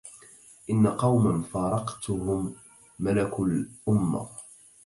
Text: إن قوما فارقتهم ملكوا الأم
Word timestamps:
إن 0.69 0.87
قوما 0.87 1.43
فارقتهم 1.53 2.55
ملكوا 2.99 3.45
الأم 3.47 4.25